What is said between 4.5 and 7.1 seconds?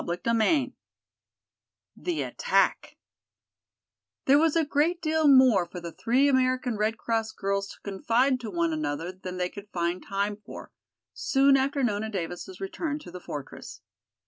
a great deal more for the three American Red